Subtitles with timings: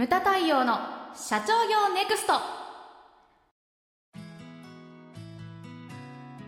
[0.00, 0.78] ムタ太陽の
[1.14, 2.32] 社長業ネクスト。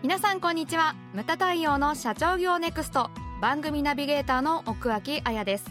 [0.01, 0.95] 皆さんこんにちは。
[1.13, 3.11] ムタ太陽の社長業ネクスト。
[3.41, 5.65] 番組ナビゲーターの奥脇彩です。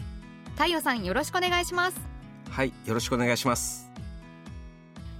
[0.55, 1.99] 太陽さんよろしくお願いします。
[2.49, 3.91] はいよろしくお願いします。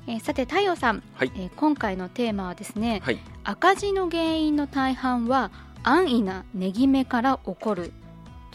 [0.07, 1.33] えー、さて太陽さん、はい。
[1.35, 3.19] えー今回のテーマはですね、はい。
[3.43, 5.51] 赤字の原因の大半は
[5.83, 7.91] 安易な値決めから起こる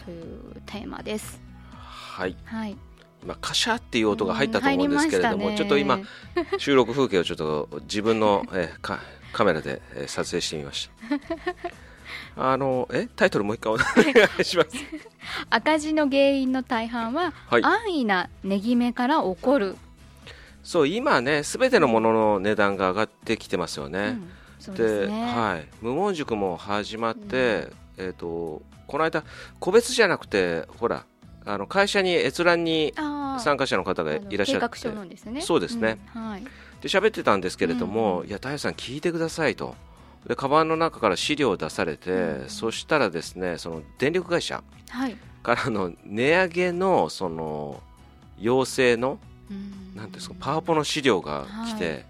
[0.03, 1.39] というテーマです。
[1.75, 2.35] はい。
[2.45, 2.75] はい
[3.23, 5.57] 今カシャっていう音が入ったと思うんですけれども、ね。
[5.57, 5.99] ちょっと今
[6.57, 8.99] 収録風景をちょっと自分の、 えーか
[9.31, 11.19] カメラで、えー撮影してみました。
[12.51, 13.85] あのえタイトルもう一回お願
[14.39, 14.69] いします。
[15.49, 17.63] 赤字の原因の大半は、はい。
[17.63, 19.75] 安易な値決めから起こる、
[20.63, 25.23] そう今ねすべてのものの値段が上がってきてますよね、うんですね。
[25.23, 29.23] はい、無門塾も始まって、えー、とこの間
[29.59, 31.05] 個別じゃなくてほら
[31.45, 32.93] あの会社に閲覧に
[33.39, 34.89] 参加者の方がいらっしゃって。
[35.31, 35.41] ね。
[35.41, 36.43] そうですね、うんはい。
[36.43, 36.49] で
[36.89, 39.75] 喋ってたんですけれども、うんいや、太陽さん、聞いてくださいと、
[40.27, 45.15] でカバンの中から資料を出されて、うんそしたらですねその電力会社はい。
[45.41, 47.81] からの値上げのその
[48.39, 50.11] 要請のうん。
[50.11, 52.05] ですかパワポの資料が来て、はい。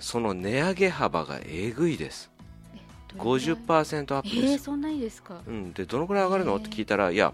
[0.00, 2.30] その値上げ幅がえぐいです、
[2.74, 2.78] え
[3.18, 5.40] どれぐらい？50%アップえー、です、そんなにですか？
[5.46, 6.56] うん、でどのぐらい上がるの？
[6.56, 7.32] って聞いたら、いや、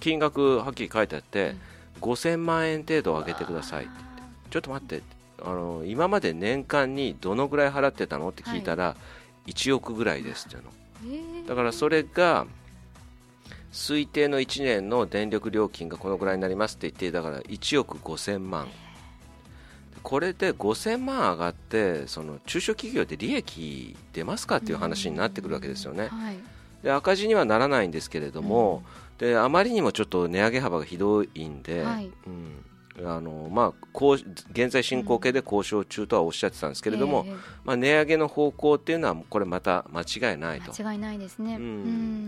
[0.00, 1.54] 金額はっきり書いてあって、
[2.00, 3.92] 5000万円程度上げてくださいって。
[4.50, 5.02] ちょっと待って
[5.44, 8.96] あの今まで年間にどのぐらい払ってたのって聞いたら、
[9.46, 10.70] 1億ぐらいですっていうの。
[11.06, 11.42] え。
[11.44, 12.46] ーだからそれが
[13.72, 18.68] 推定の1年の電力料金がこのぐらいになりますって言ってだから1億5000万。
[20.02, 26.08] これで5000万上がってその中小企業で利益出ますかっていう話になってくるわけですよね。
[26.08, 26.36] はい
[26.82, 28.82] で赤字にはならないんですけれども、
[29.18, 32.10] であまりにもちょっと値上げ幅がひどいんで、はい。
[32.26, 32.64] うん
[32.98, 34.14] あのまあ、こう
[34.50, 41.62] 現在進行形で交渉中とはおっしゃってたんですけれども、えーまあ、値上げの方向っていうのはこれまた間違いないと、間違いないですね、うん。
[41.62, 41.66] う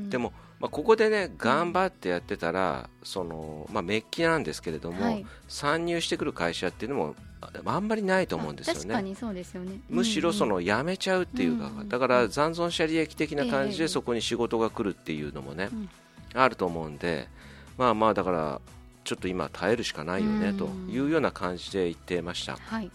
[0.06, 0.10] ん。
[0.10, 5.26] でも、まあ、ここでね頑張ってやってたら、そのまあ、メッキなんですけれども、はい。
[5.48, 8.80] 参入してくる会社っていうのもああんまりないと思うんですよね。
[8.80, 9.80] 確かにそうですよね。
[9.90, 11.88] むしろその辞めちゃうっていうか、うんうん。
[11.90, 13.78] だから残存者利益的な感じええ。
[13.84, 15.88] でそこに仕事が来るっていうのもね、うん。
[16.32, 17.28] あると思うんで、
[17.76, 18.60] まあまあだから
[19.04, 20.56] ちょっと今耐えるしかないよねうん。
[20.56, 22.56] というような感じで言ってました。
[22.56, 22.90] はい。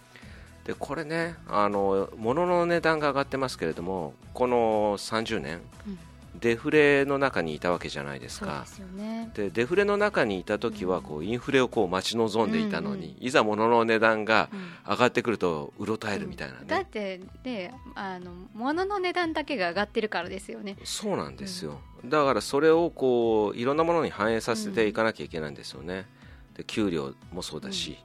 [0.66, 6.00] でこれねあの物の値段が上がってますけれどもこの30年、うん
[6.40, 8.66] デフレの中にいたわけじゃないですか。
[8.78, 9.32] でね。
[9.34, 13.28] でデフレの中にいた時はこうインフレをこう待ち望んでいたのに、うん。
[13.28, 14.60] いざ物の値段がうん
[14.92, 20.78] 上がってくるとうろたえるみたいなね、だってねあの物の値段だけが上がってるからですよね。
[20.84, 26.08] そうなんですよ、だからそれをこういろんなものに反映させていかなきゃいけないんですよね、
[26.56, 28.00] で給料もそうだし、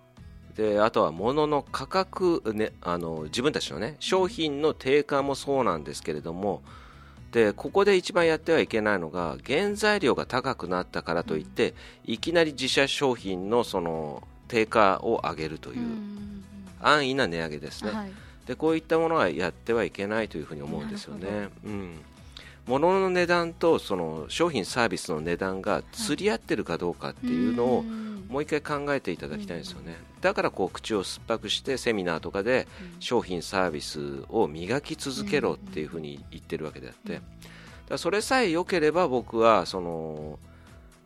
[0.57, 6.63] であとは物の価格、ね、あの自分たちのね商品の定価もそうなんですけれども
[7.35, 11.75] でここで一番やってはいけないのが原材料が高くなったからといって、
[12.05, 16.45] いきなり自社商品のその定価を上げるという、うん
[16.81, 18.13] 安易な値上げですね、はい。
[18.47, 21.49] でこういったものはやってはいけないというふうに思うんですよなね。
[21.65, 22.01] うん
[22.67, 29.97] 物の値段とその商品サービスの値段が釣り合ってるかどうかっていうのをんもう一回考えていただきたいんですよね。
[30.21, 32.67] だからこう口を酸っぱくしてセミナーとかで
[32.99, 37.21] 商品サービスを磨き続けろっていうふうに言ってるわけであって、
[37.89, 40.39] だそれさえ良ければ僕はその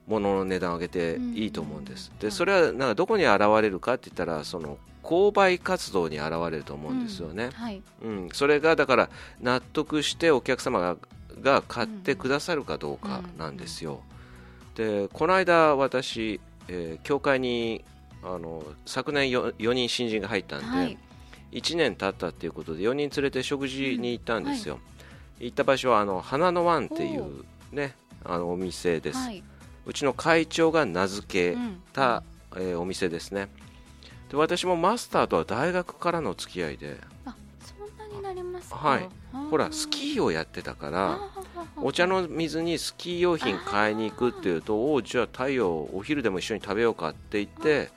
[0.06, 2.12] 物の値段を上げていいと思うんです。
[2.20, 7.50] でそれはなんかどこに現れるかって言ったらその購買活動に現れると思うんですよね。
[7.52, 7.82] はい。
[8.02, 10.96] うん、それがだから納得してお客様が
[11.42, 14.00] が買ってくださるかどうかなんですよ。
[14.74, 17.84] でこの間私、えー教会に
[18.22, 20.98] あの昨年 4, 4人新人が入ったんで、はい。
[21.52, 24.80] 1年経ったっていうことで4人連れて食事に行ったんですよ。
[25.40, 27.94] 行った場所はあの花の湾っていうね
[28.24, 29.42] あのお店です、はい。
[29.86, 32.22] うちの会長が名付けうんた、
[32.56, 33.48] えーお店ですね。
[34.30, 36.98] で私もマスターとは大学からの付き合いで
[38.70, 39.08] はい。
[39.50, 41.18] ほらスキーをやってたから
[41.76, 47.90] お茶の水にスキー用品買いに行くっていうとおうじゃあ太陽お昼でも一緒に食べようかって言って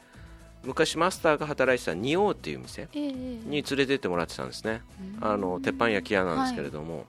[0.63, 4.81] 昔マスターが働いてた仁王っていう店ええに連れてってもらってたんですね。
[5.21, 5.27] うん。
[5.27, 7.05] あの鉄板焼き屋なんですけれども、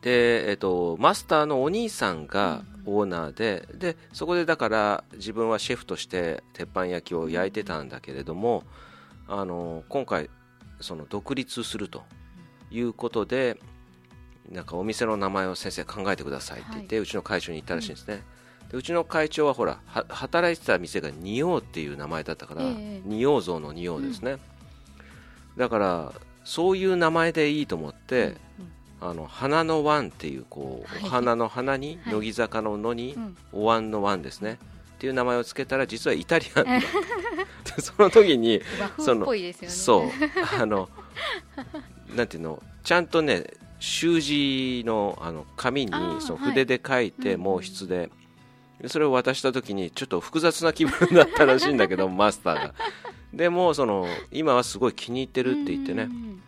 [0.00, 8.64] で、えっと、マスターのお兄さんがオーナーででそこでだから自分はシェフとして鉄板焼きを焼いてたんだけれども
[9.26, 10.30] あの今回
[10.80, 12.04] その独立すると
[12.70, 13.58] いうことで
[14.50, 18.22] なんかお店の名前を先生考えてくださいって言って、うちの会長に言ったらしいんですね、
[18.70, 24.38] でうちの会長はほらは働いてた店が仁王っていう名前だったから、ええ仁王像の仁王ですね、
[25.56, 26.12] だから
[26.44, 28.36] そういう名前でいいと思って、
[29.00, 31.04] あの花の湾っていうこう、はい。
[31.04, 32.14] お花の花に、はい。
[32.14, 33.36] 乃木坂の野に、うん。
[33.52, 34.58] お椀の湾ですね
[34.98, 36.70] っていう名前をつけたら実はイタリアンだ。
[37.76, 39.74] でその時に和風っぽいですよね。
[39.74, 40.10] そう。
[40.60, 40.88] あの
[42.16, 43.44] なんていうのちゃんとね
[43.78, 46.50] 習字のあの紙にそのはい。
[46.50, 48.10] 筆で書いてうん毛筆で、
[48.80, 52.74] でそれを渡した時にちょっと複雑な気分だったらしいんだけど マスターが。
[53.32, 56.02] でもその今はすごい気に入ってるって言ってね。
[56.02, 56.42] うん。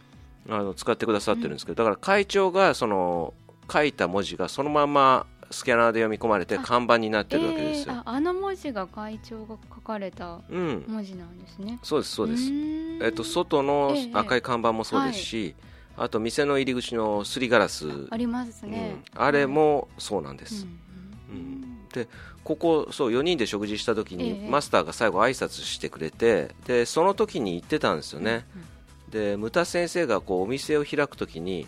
[0.49, 1.77] あの使ってくださってるんですけど。
[1.77, 3.33] だから会長がその
[3.73, 10.85] 書いた文字がそのままスキャナーで読み込まれてあ看板になってるわけですよ、えーああの文字が会長が書かれたうん。
[10.87, 11.79] 文字なんですね。
[11.83, 12.43] そうですそうです。
[12.45, 13.03] ーん。
[13.03, 15.55] えっと、外のええ赤い看板もそうですし、
[15.97, 19.23] あと店の入り口のすりガラス、ありますね、うん。
[19.23, 20.67] あれもそうなんです、
[21.31, 22.09] うんうんで
[22.45, 24.49] ここそう4人で食事した時に、ええ。
[24.49, 28.47] マスターが最後挨拶してくれてでその時に言ってたんですよね、
[29.11, 31.67] で牟田先生がこうお店を開く時に、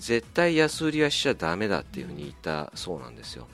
[0.00, 3.46] 絶対安売りはしちゃダメだっていうふうに言ったそうなんですよ。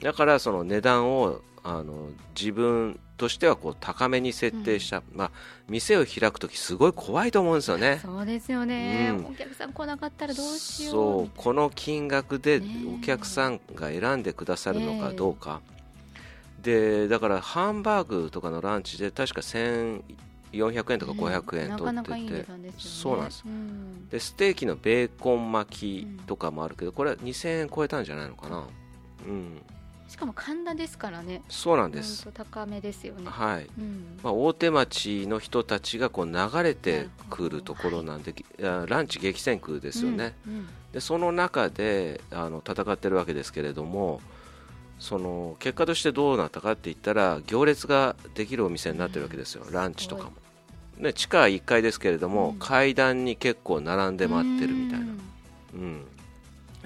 [0.00, 5.30] だからその値段をあの自分としてはこう高めに設定した、まあ、
[5.68, 8.00] 店を開く時すごい怖いと思うんですよね。
[8.04, 9.26] そうですよね、うん。
[9.26, 10.92] お客さん来なかったらどうしよう。
[10.92, 12.62] そうこの金額で
[12.96, 15.60] お客さんが選んでくださるのかどうか、
[16.62, 19.40] でだからハンバーグとかのランチで確か
[20.52, 22.46] 1400円とか500円な取ってて、
[22.78, 23.44] そうなんです。
[23.46, 24.08] ん。
[24.08, 28.64] でステーキのベーコン巻きとかもあるけどこれは2000円超えたんじゃないのかな。
[29.26, 29.62] うん。
[30.08, 31.42] しかも神田ですからね。
[31.48, 32.28] そうなんです。
[32.32, 33.68] 高めですよね、はい。
[33.78, 34.18] うん。
[34.22, 38.62] まあ、大手町の人たちがこう流れてくるところなんで、い。
[38.62, 40.34] やランチ激戦区ですよね、
[40.92, 44.20] でその中であの戦ってるわけですけれども
[44.98, 50.32] その結果としてどうなったかって言ったら行列ができるお店になってるわけですよ、ランチとかも、
[50.96, 52.58] ね、地下1階ですけれども、うん。
[52.58, 55.06] 階段に結構並んで待ってるみたいな、
[55.74, 55.80] うん。
[55.80, 56.04] うん、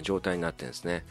[0.02, 1.04] 状態になってるんですね。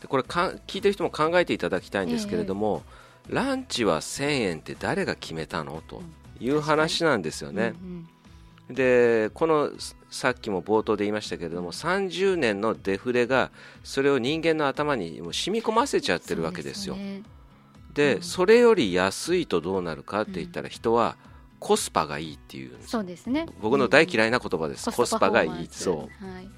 [0.00, 2.82] でこれか聞いてる人も考えていただきたいんですけれども、
[3.28, 5.82] ランチは1000円って誰が決めたの？
[5.88, 6.02] と
[6.40, 8.08] いう話なんですよね、うん
[8.72, 9.70] でこの
[10.10, 13.50] さっきも冒頭で言いましたけれども30年のデフレが
[13.82, 16.94] それを人間の頭にもう染み込ませちゃってるわけですよ。
[16.94, 17.22] そうね。
[17.94, 18.22] で、うん。
[18.22, 21.16] それより安いとどうなるかって言ったら人は
[21.58, 22.72] コスパがいいっていう。
[22.86, 23.46] そうですね。
[23.60, 26.24] 僕の大い嫌いな言葉です、コスパがいいそう。
[26.24, 26.48] はい、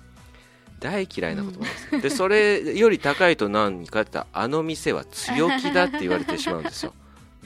[0.81, 6.95] 大嫌いな言葉です、でそれより高いと何かって言ったらあの店は強気だって言われてしまうんですよ。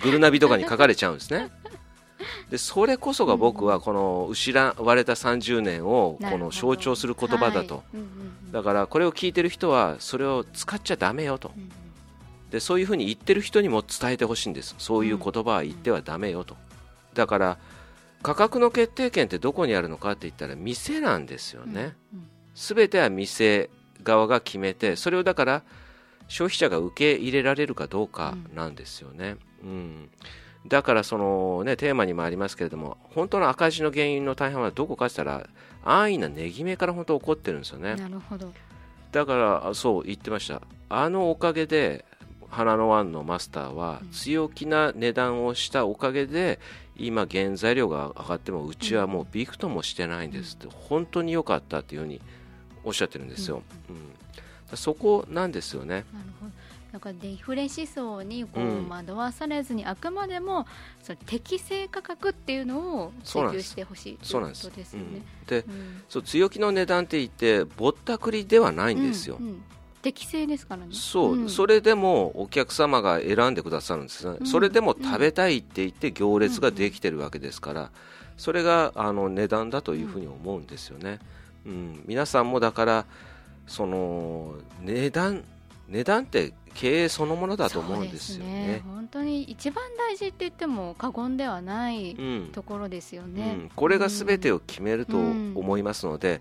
[0.03, 1.50] グルナビとかに書かれちゃうんですね
[2.50, 7.85] でそれこそが僕はこの失われた30年をこの象徴する言葉だと、はい。
[7.94, 11.53] うんうんうんだからこれを聞いてる人はそれを使っちゃダメよと。
[11.55, 11.70] うんうん。
[12.50, 14.75] でそういうふうに言ってる人にも伝えてほしいんです。
[14.79, 16.56] そういう言葉は言ってはダメよと。
[17.12, 17.59] だから
[18.23, 22.29] 価格の決定権ってどこにあるのかって言ったら店なんですよね、うんうん。
[22.55, 23.69] 全ては店
[24.03, 25.62] 側が決めてそれをだから
[26.29, 30.11] 消費者が受け入れられるかどうかなんですよね、うん
[30.69, 35.49] だからそのねテーマにもありますけれども本当の赤字の原因の大半はどこかって言ったら
[35.85, 37.94] 安易な値決めから本当起こってるんですよね。
[37.94, 38.53] なるほど。
[39.12, 40.61] だからあそう言ってました。
[40.91, 42.05] あのおかげで
[42.50, 44.11] 花の湾のマスターはうん。
[44.11, 46.61] 強気な値段をしたおかげで
[46.97, 52.21] 今原材料が上がってもうちはもうびくともしてないんですって本当に良かったっていうふうに
[52.85, 53.92] おっしゃってるんですよ、う
[54.75, 54.76] ん。
[54.76, 56.04] そこなんですよね。
[56.12, 56.52] なるほど
[56.92, 60.66] だからデフレ思想にこううん惑わされずに、あくまでも
[61.02, 65.07] その適正価格っていうのを追求してほしいということですよね。
[65.07, 69.62] うんでうんそう強気の値段って言ってぼったくりではないんですよ、うんうん。
[70.02, 70.88] 適正ですからね。
[70.92, 71.49] そう、ん。
[71.49, 74.26] それでもお客様が選んでくださるんです。
[74.26, 74.47] ね、うん。
[74.47, 77.90] それでも食べたいって言って行列ができてるわけですから、
[78.37, 81.18] それがあの値段だというふうに思うんですよね、
[81.66, 82.02] うん。
[82.07, 83.04] 皆さんもだから
[83.66, 85.45] その値段
[85.88, 88.83] 値段って経営そのものだと思うんですよそうね。
[88.87, 92.50] 本当に一番大事って言っても過言ではないうん。
[92.52, 93.52] ところですようね。
[93.52, 96.40] ん、これが全てを決めるとうん思いますので、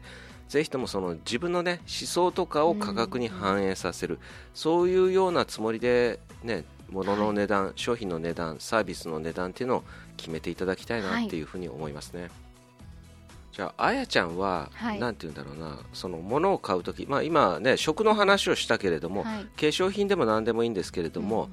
[0.50, 4.20] ぜひともその自分の、ね、思想とかを価格に反映させる、
[4.54, 9.84] そういうようなつもりで、ね、物の値段、商品の値段、サービスの値段っていうのを
[10.16, 12.30] 決めていただきたいなっていうふうに思いますね。
[13.58, 15.00] じゃあ、あやちゃんは、はい。
[15.00, 19.44] なんて言うんだろうな、その物を買うとき、まあ、今ね、食の話をしたけれども、はい。
[19.44, 21.50] 化粧品でも何でもいいんですけれども、うん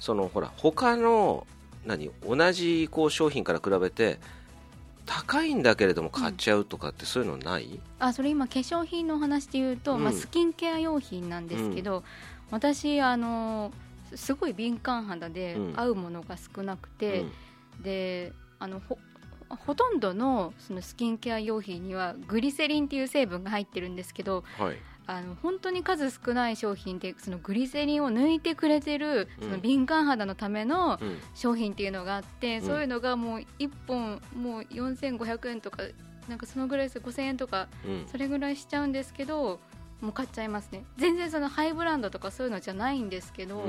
[0.00, 1.46] そのほら他の
[1.86, 4.18] 何同じこう商品から比べて
[5.04, 10.04] 高いんだけれども買っちゃうとかってそういうのない、あそれ今化粧品のお話で言うと、うん。
[10.04, 12.02] まあ、スキンケア用品なんですけど、
[12.50, 13.72] 私あの
[14.14, 15.74] すごい敏感肌でうん。
[15.78, 17.20] 合うものが少なくて、
[17.76, 17.82] うん。
[17.82, 18.98] であのほ
[19.56, 24.76] ほとんどのそのスキンケア用品にはグリセリンっていう成分が入ってるんですけどはい。
[25.06, 29.48] あの本当に数少ない商品でそのグリセリンを抜いてくれてるうん。
[29.48, 31.18] その敏感肌のためのうん。
[31.34, 32.66] 商品っていうのがあって、うん。
[32.66, 35.82] そういうのがもう1本もう4500円とか
[36.28, 38.06] なんかそのぐらいです5000円とかうん。
[38.06, 39.58] それぐらいしちゃうんですけど
[40.00, 40.84] もう買っちゃいますね。
[40.96, 43.66] 全然そのハイブランドとかそういうのじゃないんですけど、もう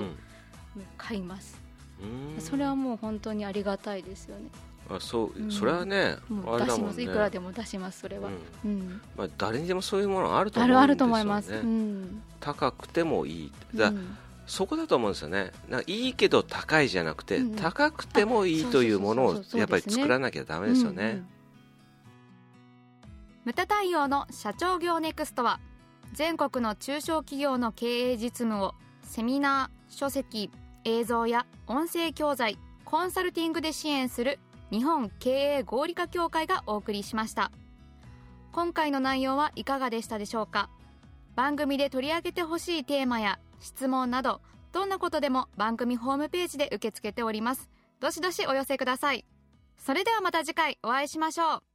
[0.98, 1.60] 買います。
[2.00, 2.42] うん。
[2.42, 4.50] それはもう本当にありがたいですよね
[4.90, 5.52] あそう、うん。
[5.52, 7.04] それはねもう出します、あれだもんね。
[7.04, 8.30] いくらでも出しますそれは、
[8.66, 9.02] うん。
[9.16, 10.78] まあ、誰にでもそういうものあると思うんですよね。
[10.78, 12.22] あるあると思います、うん。
[12.40, 14.18] 高くてもいいだ、うん。
[14.48, 15.52] そこだと思うんですよね。
[15.70, 21.28] なんかいいけど高いじゃなくて、うん高くてもいいというものをやっぱり作らなきゃダメですよね、うんうん
[23.44, 25.60] ムタ太陽の社長業ネクストは
[26.14, 30.52] 全国の中小企業の経営実務をセミナー書籍
[30.84, 34.38] 映像や音声教材コンサルティングで支援する
[34.72, 37.52] 日本経営合理化協会がお送りしました。
[38.52, 40.70] 今回の内容はいかがでしたでしょうか？
[41.36, 47.70] 番組で取り上げてほしいテーマや質問などどんなことでも番組ホームページで受け付けております。
[48.00, 49.26] どしどしお寄せください。
[49.78, 51.71] それではまた次回お会いしましょう。